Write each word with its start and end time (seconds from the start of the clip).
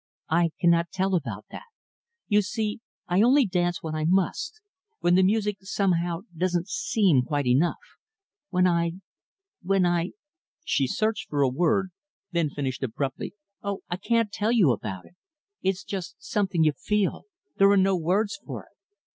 "I 0.31 0.49
cannot 0.59 0.89
tell 0.91 1.13
about 1.13 1.45
that. 1.51 1.67
You 2.27 2.41
see, 2.41 2.79
I 3.07 3.21
only 3.21 3.45
dance 3.45 3.83
when 3.83 3.93
I 3.93 4.03
must 4.03 4.59
when 4.99 5.13
the 5.13 5.21
music, 5.21 5.57
somehow, 5.61 6.21
doesn't 6.35 6.69
seem 6.69 7.21
quite 7.21 7.45
enough. 7.45 7.77
When 8.49 8.65
I 8.65 8.93
when 9.61 9.85
I" 9.85 10.13
she 10.65 10.87
searched 10.87 11.29
for 11.29 11.43
a 11.43 11.49
word, 11.49 11.91
then 12.31 12.49
finished 12.49 12.81
abruptly 12.81 13.35
"oh, 13.61 13.81
I 13.91 13.97
can't 13.97 14.31
tell 14.31 14.51
you 14.51 14.71
about 14.71 15.05
it 15.05 15.13
it's 15.61 15.83
just 15.83 16.15
something 16.17 16.63
you 16.63 16.71
feel 16.71 17.25
there 17.59 17.69
are 17.69 17.77
no 17.77 17.95
words 17.95 18.39
for 18.43 18.63
it. 18.63 18.73